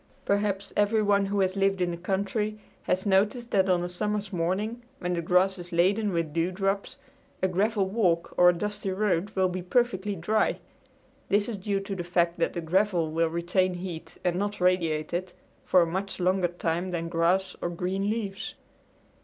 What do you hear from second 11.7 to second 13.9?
to the fact that the gravel will retain